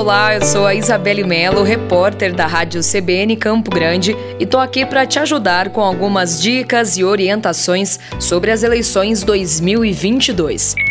Olá, 0.00 0.34
eu 0.34 0.40
sou 0.40 0.64
a 0.64 0.74
Isabelle 0.74 1.22
Melo, 1.24 1.62
repórter 1.62 2.34
da 2.34 2.46
Rádio 2.46 2.80
CBN 2.80 3.36
Campo 3.36 3.70
Grande 3.70 4.16
e 4.38 4.46
tô 4.46 4.56
aqui 4.56 4.86
para 4.86 5.04
te 5.04 5.18
ajudar 5.18 5.68
com 5.68 5.82
algumas 5.82 6.40
dicas 6.40 6.96
e 6.96 7.04
orientações 7.04 8.00
sobre 8.18 8.50
as 8.50 8.62
eleições 8.62 9.22
2022. 9.22 10.89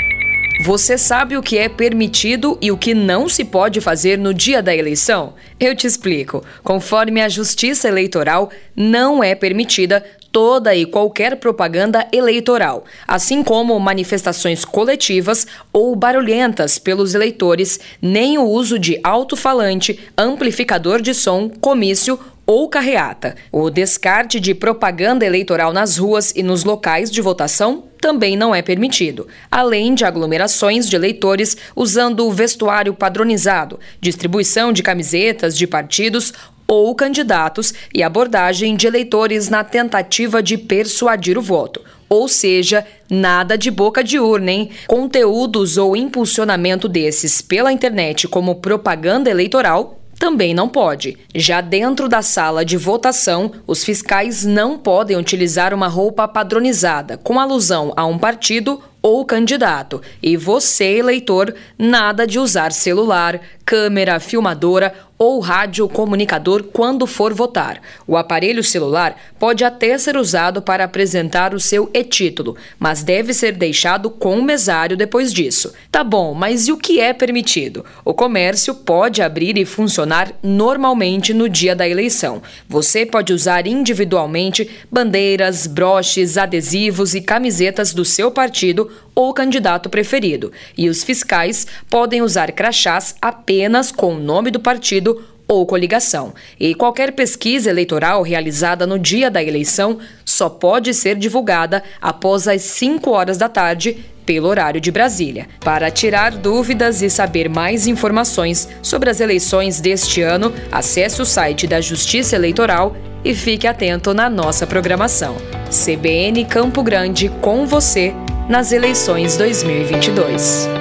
Você 0.62 0.98
sabe 0.98 1.38
o 1.38 1.42
que 1.42 1.58
é 1.58 1.70
permitido 1.70 2.58
e 2.62 2.70
o 2.70 2.78
que 2.78 2.94
não 2.94 3.30
se 3.30 3.46
pode 3.46 3.80
fazer 3.80 4.18
no 4.18 4.34
dia 4.34 4.62
da 4.62 4.76
eleição? 4.76 5.34
Eu 5.58 5.74
te 5.74 5.88
explico. 5.88 6.44
Conforme 6.62 7.22
a 7.22 7.30
Justiça 7.30 7.88
Eleitoral, 7.88 8.50
não 8.76 9.24
é 9.24 9.34
permitida 9.34 10.04
toda 10.34 10.76
e 10.76 10.86
qualquer 10.86 11.38
propaganda 11.38 12.06
eleitoral, 12.12 12.84
assim 13.08 13.42
como 13.42 13.80
manifestações 13.80 14.66
coletivas 14.66 15.48
ou 15.72 15.96
barulhentas 15.96 16.78
pelos 16.78 17.16
eleitores, 17.16 17.80
nem 18.02 18.38
o 18.38 18.44
uso 18.44 18.78
de 18.78 19.00
alto-falante, 19.02 19.98
amplificador 20.18 21.02
de 21.02 21.14
som, 21.14 21.50
comício 21.50 22.20
ou 22.50 22.68
carreata. 22.68 23.36
O 23.52 23.70
descarte 23.70 24.40
de 24.40 24.56
propaganda 24.56 25.24
eleitoral 25.24 25.72
nas 25.72 25.98
ruas 25.98 26.34
e 26.36 26.42
nos 26.42 26.64
locais 26.64 27.12
de 27.12 27.22
votação 27.22 27.84
também 28.02 28.36
não 28.36 28.56
é 28.56 28.64
permitido, 28.64 29.28
além 29.52 29.94
de 29.94 30.04
aglomerações 30.04 30.90
de 30.90 30.96
eleitores 30.96 31.56
usando 31.76 32.26
o 32.26 32.32
vestuário 32.32 32.92
padronizado, 32.96 33.80
distribuição 34.02 34.74
de 34.74 34.82
camisetas 34.82 35.56
de 35.56 35.68
partidos 35.68 36.34
ou 36.68 36.96
candidatos 36.96 37.72
e 37.94 38.02
abordagem 38.02 38.76
de 38.76 38.88
eleitores 38.88 39.48
na 39.48 39.64
tentativa 39.64 40.42
de 40.42 40.58
persuadir 40.58 41.38
o 41.38 41.44
voto. 41.44 41.82
Ou 42.10 42.28
seja, 42.28 42.84
nada 43.08 43.56
de 43.56 43.70
boca 43.70 44.04
de 44.04 44.20
urna, 44.20 44.52
hein? 44.52 44.72
Conteúdos 44.88 45.78
ou 45.78 45.96
impulsionamento 45.96 46.88
desses 46.88 47.44
pela 47.44 47.72
internet 47.72 48.28
como 48.28 48.56
propaganda 48.56 49.30
eleitoral 49.30 49.99
também 50.20 50.54
não 50.54 50.68
pode. 50.68 51.18
Já 51.34 51.62
dentro 51.62 52.10
da 52.10 52.22
sala 52.22 52.66
de 52.66 52.76
votação, 52.76 53.54
os 53.66 53.86
fiscais 53.86 54.46
não 54.46 54.78
podem 54.78 55.16
utilizar 55.16 55.74
uma 55.74 55.88
roupa 55.88 56.28
padronizada, 56.28 57.18
com 57.18 57.40
alusão 57.40 57.94
a 57.96 58.06
um 58.06 58.20
partido 58.20 58.82
ou 59.02 59.26
candidato. 59.26 60.02
E 60.22 60.36
você, 60.36 60.98
eleitor, 60.98 61.54
nada 61.78 62.26
de 62.26 62.40
usar 62.40 62.72
celular, 62.72 63.40
câmera, 63.66 64.20
filmadora 64.20 64.94
ou 65.20 65.42
radiocomunicador 65.42 66.64
quando 66.72 67.06
for 67.06 67.34
votar. 67.34 67.82
O 68.08 68.16
aparelho 68.16 68.64
celular 68.64 69.18
pode 69.38 69.66
até 69.66 69.98
ser 69.98 70.16
usado 70.16 70.62
para 70.62 70.86
apresentar 70.86 71.54
o 71.54 71.60
seu 71.60 71.90
e-título, 71.94 72.56
mas 72.80 73.04
deve 73.04 73.34
ser 73.34 73.52
deixado 73.52 74.10
com 74.10 74.40
o 74.40 74.44
mesário 74.44 74.96
depois 74.96 75.34
disso. 75.34 75.74
Tá 75.92 76.06
bom, 76.06 76.34
mas 76.34 76.70
e 76.70 76.72
o 76.72 76.78
que 76.78 77.02
é 77.02 77.12
permitido? 77.12 77.86
O 78.06 78.14
comércio 78.14 78.74
pode 78.74 79.22
abrir 79.22 79.58
e 79.58 79.66
funcionar 79.66 80.32
normalmente 80.42 81.34
no 81.34 81.50
dia 81.50 81.76
da 81.76 81.88
eleição. 81.88 82.42
Você 82.70 83.06
pode 83.06 83.34
usar 83.34 83.68
individualmente 83.68 84.70
bandeiras, 84.90 85.68
broches, 85.68 86.38
adesivos 86.38 87.14
e 87.14 87.20
camisetas 87.20 87.94
do 87.94 88.06
seu 88.06 88.32
partido 88.32 88.90
ou 89.14 89.34
candidato 89.34 89.90
preferido, 89.90 90.52
e 90.78 90.90
os 90.90 91.04
fiscais 91.04 91.68
podem 91.90 92.22
usar 92.22 92.52
crachás 92.52 93.16
apenas 93.22 93.92
com 93.92 94.16
o 94.16 94.20
nome 94.20 94.52
do 94.52 94.60
partido 94.60 95.24
ou 95.50 95.66
coligação. 95.66 96.34
E 96.60 96.76
qualquer 96.76 97.14
pesquisa 97.14 97.72
eleitoral 97.72 98.22
realizada 98.22 98.86
no 98.86 99.00
dia 99.00 99.32
da 99.32 99.44
eleição 99.44 99.98
só 100.24 100.48
pode 100.48 100.94
ser 100.94 101.16
divulgada 101.16 101.84
após 102.00 102.48
as 102.48 102.62
5 102.62 103.10
horas 103.10 103.38
da 103.38 103.50
tarde 103.50 103.98
pelo 104.28 104.48
horário 104.48 104.80
de 104.80 104.92
Brasília. 104.92 105.48
Para 105.62 105.90
tirar 105.90 106.34
dúvidas 106.34 107.02
e 107.02 107.10
saber 107.10 107.50
mais 107.50 107.88
informações 107.88 108.70
sobre 108.84 109.10
as 109.10 109.20
eleições 109.20 109.82
deste 109.82 110.22
ano, 110.22 110.54
acesse 110.72 111.20
o 111.20 111.26
site 111.26 111.66
da 111.66 111.82
Justiça 111.82 112.36
Eleitoral 112.36 112.96
e 113.26 113.34
fique 113.34 113.66
atento 113.66 114.14
na 114.14 114.30
nossa 114.30 114.68
programação. 114.68 115.36
CBN 115.72 116.46
Campo 116.46 116.84
Grande 116.84 117.30
com 117.42 117.66
você 117.66 118.14
nas 118.50 118.72
eleições 118.72 119.38
2022. 119.38 120.79